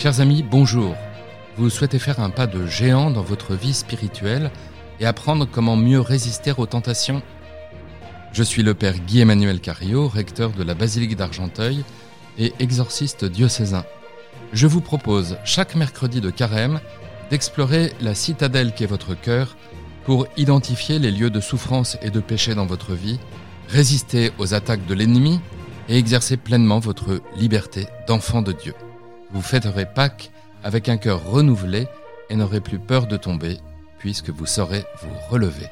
[0.00, 0.96] Chers amis, bonjour.
[1.58, 4.50] Vous souhaitez faire un pas de géant dans votre vie spirituelle
[4.98, 7.20] et apprendre comment mieux résister aux tentations?
[8.32, 11.84] Je suis le Père Guy-Emmanuel Cario, recteur de la Basilique d'Argenteuil
[12.38, 13.84] et exorciste diocésain.
[14.54, 16.80] Je vous propose chaque mercredi de carême
[17.28, 19.54] d'explorer la citadelle qu'est votre cœur
[20.06, 23.20] pour identifier les lieux de souffrance et de péché dans votre vie,
[23.68, 25.40] résister aux attaques de l'ennemi
[25.90, 28.72] et exercer pleinement votre liberté d'enfant de Dieu.
[29.32, 30.32] Vous fêterez Pâques
[30.64, 31.86] avec un cœur renouvelé
[32.30, 33.58] et n'aurez plus peur de tomber,
[33.98, 35.68] puisque vous saurez vous relever.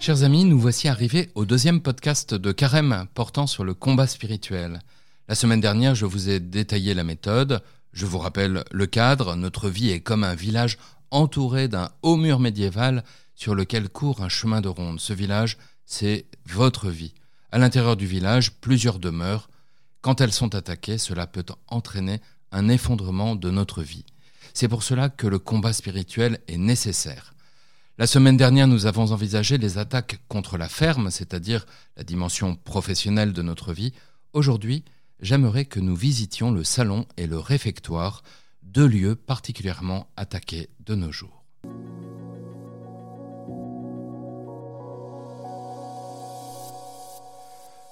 [0.00, 4.80] Chers amis, nous voici arrivés au deuxième podcast de Carême portant sur le combat spirituel.
[5.28, 7.62] La semaine dernière, je vous ai détaillé la méthode.
[7.92, 9.36] Je vous rappelle le cadre.
[9.36, 10.78] Notre vie est comme un village
[11.12, 13.04] entouré d'un haut mur médiéval
[13.36, 14.98] sur lequel court un chemin de ronde.
[14.98, 17.14] Ce village, c'est votre vie.
[17.54, 19.48] À l'intérieur du village, plusieurs demeures.
[20.00, 24.04] Quand elles sont attaquées, cela peut entraîner un effondrement de notre vie.
[24.54, 27.32] C'est pour cela que le combat spirituel est nécessaire.
[27.96, 31.64] La semaine dernière, nous avons envisagé les attaques contre la ferme, c'est-à-dire
[31.96, 33.92] la dimension professionnelle de notre vie.
[34.32, 34.82] Aujourd'hui,
[35.20, 38.24] j'aimerais que nous visitions le salon et le réfectoire,
[38.64, 41.43] deux lieux particulièrement attaqués de nos jours.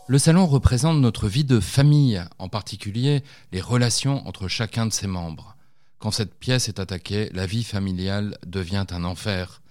[0.08, 3.22] Le salon représente notre vie de famille, en particulier
[3.52, 5.56] les relations entre chacun de ses membres.
[6.00, 9.62] Quand cette pièce est attaquée, la vie familiale devient un enfer.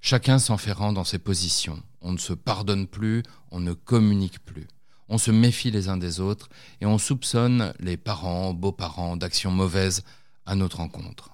[0.00, 1.82] Chacun s'enferrant dans ses positions.
[2.02, 4.68] On ne se pardonne plus, on ne communique plus.
[5.08, 6.48] On se méfie les uns des autres
[6.80, 10.04] et on soupçonne les parents, beaux-parents d'actions mauvaises
[10.46, 11.30] à notre encontre.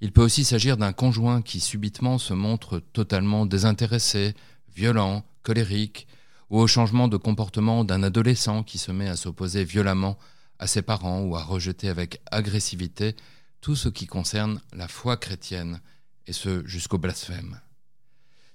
[0.00, 4.34] Il peut aussi s'agir d'un conjoint qui subitement se montre totalement désintéressé,
[4.74, 6.06] violent, colérique,
[6.52, 10.18] ou au changement de comportement d'un adolescent qui se met à s'opposer violemment
[10.58, 13.16] à ses parents ou à rejeter avec agressivité
[13.62, 15.80] tout ce qui concerne la foi chrétienne,
[16.26, 17.58] et ce jusqu'au blasphème.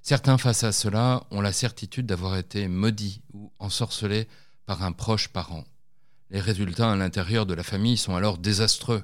[0.04, 4.28] Certains face à cela ont la certitude d'avoir été maudits ou ensorcelés
[4.68, 5.66] par un proche parent.
[6.30, 9.04] Les résultats à l'intérieur de la famille sont alors désastreux.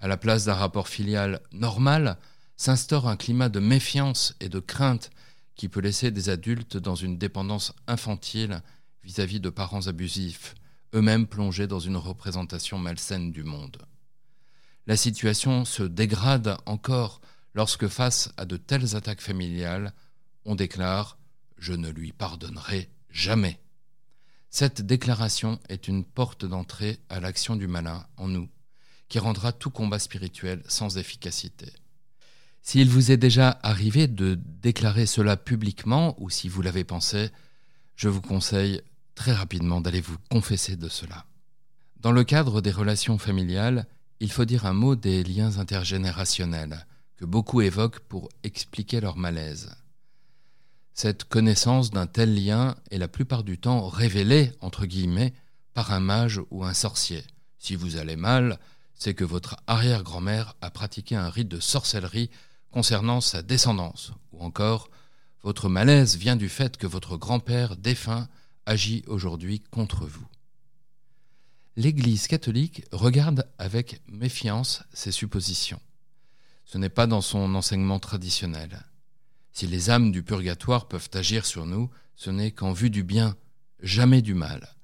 [0.00, 2.18] À la place d'un rapport filial normal,
[2.56, 5.10] s'instaure un climat de méfiance et de crainte
[5.54, 8.62] qui peut laisser des adultes dans une dépendance infantile
[9.02, 10.54] vis-à-vis de parents abusifs,
[10.94, 13.78] eux-mêmes plongés dans une représentation malsaine du monde.
[14.86, 17.20] La situation se dégrade encore
[17.54, 19.92] lorsque face à de telles attaques familiales,
[20.44, 21.18] on déclare⁇
[21.58, 23.52] Je ne lui pardonnerai jamais⁇
[24.50, 28.48] Cette déclaration est une porte d'entrée à l'action du malin en nous,
[29.08, 31.72] qui rendra tout combat spirituel sans efficacité.
[32.66, 37.30] S'il vous est déjà arrivé de déclarer cela publiquement ou si vous l'avez pensé,
[37.94, 38.80] je vous conseille
[39.14, 41.26] très rapidement d'aller vous confesser de cela.
[42.00, 43.86] Dans le cadre des relations familiales,
[44.18, 46.86] il faut dire un mot des liens intergénérationnels
[47.16, 49.76] que beaucoup évoquent pour expliquer leur malaise.
[50.94, 55.34] Cette connaissance d'un tel lien est la plupart du temps révélée, entre guillemets,
[55.74, 57.24] par un mage ou un sorcier.
[57.58, 58.58] Si vous allez mal,
[58.94, 62.30] c'est que votre arrière-grand-mère a pratiqué un rite de sorcellerie
[62.74, 64.90] concernant sa descendance, ou encore
[65.44, 68.26] votre malaise vient du fait que votre grand-père défunt
[68.66, 70.26] agit aujourd'hui contre vous.
[71.76, 75.80] L'Église catholique regarde avec méfiance ces suppositions.
[76.64, 78.82] Ce n'est pas dans son enseignement traditionnel.
[79.52, 83.36] Si les âmes du purgatoire peuvent agir sur nous, ce n'est qu'en vue du bien,
[83.78, 84.74] jamais du mal.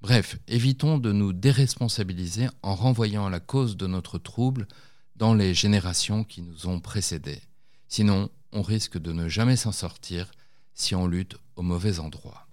[0.00, 4.68] Bref, évitons de nous déresponsabiliser en renvoyant la cause de notre trouble
[5.16, 7.40] dans les générations qui nous ont précédés.
[7.88, 10.30] Sinon, on risque de ne jamais s'en sortir
[10.74, 12.46] si on lutte au mauvais endroit.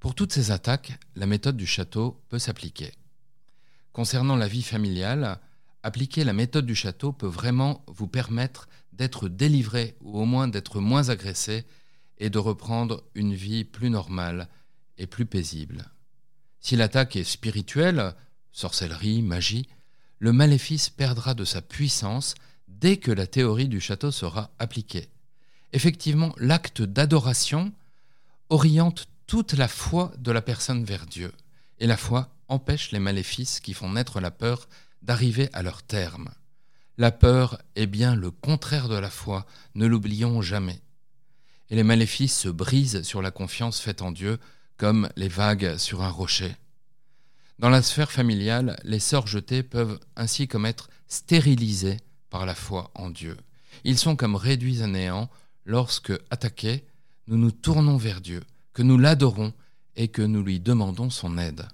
[0.00, 2.92] Pour toutes ces attaques, la méthode du château peut s'appliquer.
[3.92, 5.40] Concernant la vie familiale,
[5.82, 10.80] appliquer la méthode du château peut vraiment vous permettre d'être délivré ou au moins d'être
[10.80, 11.64] moins agressé
[12.18, 14.48] et de reprendre une vie plus normale
[14.98, 15.90] et plus paisible.
[16.60, 18.14] Si l'attaque est spirituelle,
[18.52, 19.68] sorcellerie, magie,
[20.24, 22.34] le maléfice perdra de sa puissance
[22.66, 25.10] dès que la théorie du château sera appliquée.
[25.74, 27.74] Effectivement, l'acte d'adoration
[28.48, 31.30] oriente toute la foi de la personne vers Dieu,
[31.78, 34.66] et la foi empêche les maléfices qui font naître la peur
[35.02, 36.30] d'arriver à leur terme.
[36.96, 39.44] La peur est bien le contraire de la foi,
[39.74, 40.80] ne l'oublions jamais.
[41.68, 44.38] Et les maléfices se brisent sur la confiance faite en Dieu
[44.78, 46.56] comme les vagues sur un rocher.
[47.58, 51.98] Dans la sphère familiale, les sorts jetés peuvent ainsi comme être stérilisés
[52.28, 53.36] par la foi en Dieu.
[53.84, 55.30] Ils sont comme réduits à néant
[55.64, 56.84] lorsque, attaqués,
[57.28, 58.42] nous nous tournons vers Dieu,
[58.72, 59.52] que nous l'adorons
[59.96, 61.68] et que nous lui demandons son aide.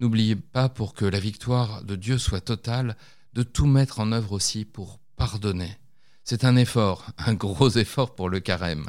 [0.00, 2.96] N'oubliez pas, pour que la victoire de Dieu soit totale,
[3.32, 5.78] de tout mettre en œuvre aussi pour pardonner.
[6.24, 8.88] C'est un effort, un gros effort pour le carême.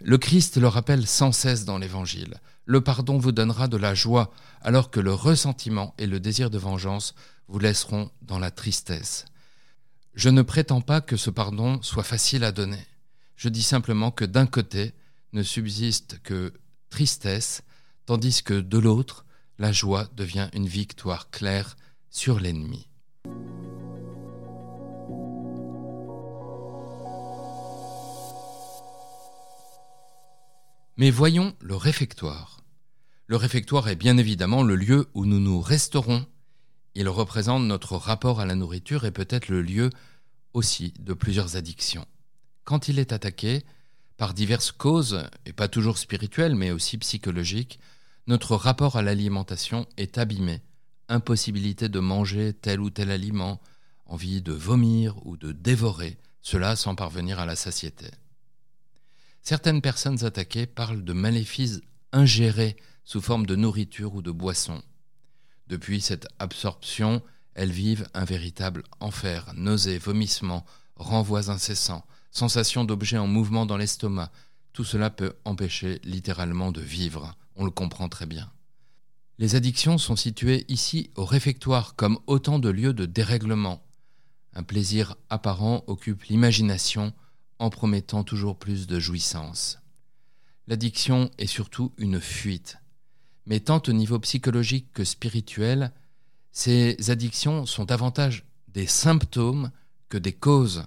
[0.00, 2.36] Le Christ le rappelle sans cesse dans l'Évangile.
[2.66, 6.58] Le pardon vous donnera de la joie, alors que le ressentiment et le désir de
[6.58, 7.14] vengeance
[7.48, 9.24] vous laisseront dans la tristesse.
[10.14, 12.84] Je ne prétends pas que ce pardon soit facile à donner.
[13.36, 14.94] Je dis simplement que d'un côté
[15.32, 16.52] ne subsiste que
[16.90, 17.62] tristesse,
[18.04, 19.24] tandis que de l'autre,
[19.58, 21.76] la joie devient une victoire claire
[22.10, 22.88] sur l'ennemi.
[30.98, 32.64] Mais voyons le réfectoire.
[33.26, 36.24] Le réfectoire est bien évidemment le lieu où nous nous resterons.
[36.94, 39.90] Il représente notre rapport à la nourriture et peut-être le lieu
[40.54, 42.06] aussi de plusieurs addictions.
[42.64, 43.62] Quand il est attaqué,
[44.16, 47.78] par diverses causes, et pas toujours spirituelles mais aussi psychologiques,
[48.26, 50.62] notre rapport à l'alimentation est abîmé.
[51.10, 53.60] Impossibilité de manger tel ou tel aliment,
[54.06, 58.06] envie de vomir ou de dévorer, cela sans parvenir à la satiété.
[59.48, 64.82] Certaines personnes attaquées parlent de maléfices ingérés sous forme de nourriture ou de boisson.
[65.68, 67.22] Depuis cette absorption,
[67.54, 70.66] elles vivent un véritable enfer, nausées, vomissements,
[70.96, 74.32] renvois incessants, sensations d'objets en mouvement dans l'estomac.
[74.72, 78.50] Tout cela peut empêcher littéralement de vivre, on le comprend très bien.
[79.38, 83.86] Les addictions sont situées ici au réfectoire comme autant de lieux de dérèglement.
[84.54, 87.12] Un plaisir apparent occupe l'imagination,
[87.58, 89.78] en promettant toujours plus de jouissance.
[90.66, 92.78] L'addiction est surtout une fuite.
[93.46, 95.92] Mais tant au niveau psychologique que spirituel,
[96.52, 99.70] ces addictions sont davantage des symptômes
[100.08, 100.84] que des causes.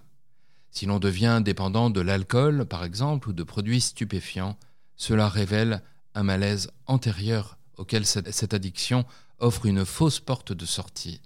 [0.71, 4.57] Si l'on devient dépendant de l'alcool, par exemple, ou de produits stupéfiants,
[4.95, 5.81] cela révèle
[6.13, 9.06] un malaise antérieur auquel cette addiction
[9.39, 11.21] offre une fausse porte de sortie.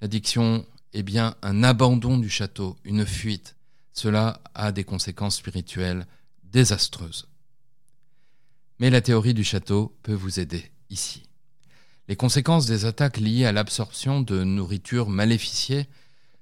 [0.00, 3.56] L'addiction est bien un abandon du château, une fuite,
[3.94, 6.06] cela a des conséquences spirituelles
[6.42, 7.28] désastreuses.
[8.78, 11.22] Mais la théorie du château peut vous aider ici.
[12.08, 15.88] Les conséquences des attaques liées à l'absorption de nourriture maléficiée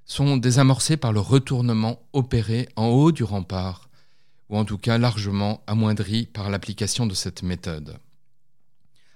[0.05, 3.87] sont désamorcées par le retournement opéré en haut du rempart,
[4.49, 7.97] ou en tout cas largement amoindri par l'application de cette méthode.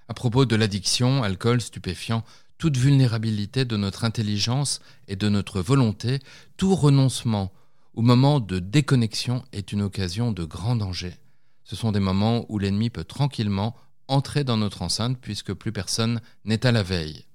[0.08, 2.24] À propos de l'addiction, alcool, stupéfiant,
[2.58, 6.20] toute vulnérabilité de notre intelligence et de notre volonté,
[6.56, 7.52] tout renoncement
[7.98, 11.18] où moment de déconnexion est une occasion de grand danger.
[11.64, 13.76] Ce sont des moments où l'ennemi peut tranquillement
[14.08, 17.26] entrer dans notre enceinte puisque plus personne n'est à la veille.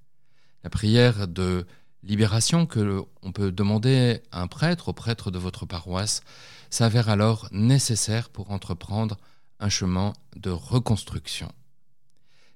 [0.63, 1.67] La prière de
[2.05, 6.23] libération que l'on peut demander à un prêtre, au prêtre de votre paroisse,
[6.71, 9.19] s'avère alors nécessaire pour entreprendre
[9.59, 11.51] un chemin de reconstruction.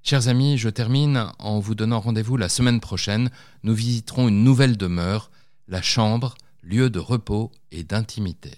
[0.05, 3.31] Chers amis, je termine en vous donnant rendez-vous la semaine prochaine.
[3.65, 5.33] Nous visiterons une nouvelle demeure,
[5.67, 6.37] la chambre
[6.67, 8.51] lieu de repos et d'intimité.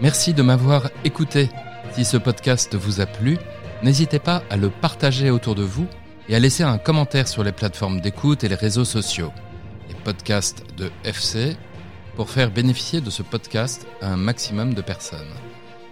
[0.00, 1.50] Merci de m'avoir écouté.
[1.92, 3.36] Si ce podcast vous a plu,
[3.82, 5.86] n'hésitez pas à le partager autour de vous
[6.30, 9.32] et à laisser un commentaire sur les plateformes d'écoute et les réseaux sociaux,
[9.88, 11.56] les podcasts de FC,
[12.14, 15.34] pour faire bénéficier de ce podcast un maximum de personnes.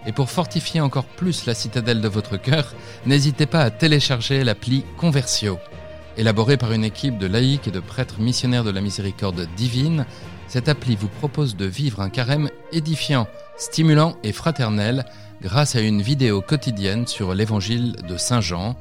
[0.06, 2.74] Et pour fortifier encore plus la citadelle de votre cœur,
[3.05, 5.58] n'hésitez pas à télécharger l'appli Conversio.
[6.16, 10.06] Élaborée par une équipe de laïcs et de prêtres missionnaires de la miséricorde divine,
[10.46, 15.04] cette appli vous propose de vivre un carême édifiant, stimulant et fraternel
[15.42, 18.76] grâce à une vidéo quotidienne sur l'évangile de Saint Jean,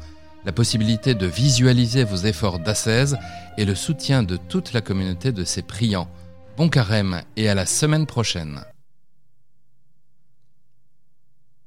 [0.46, 3.18] la possibilité de visualiser vos efforts d'ascèse
[3.58, 6.10] et le soutien de toute la communauté de ses priants.
[6.58, 8.62] Bon carême et à la semaine prochaine.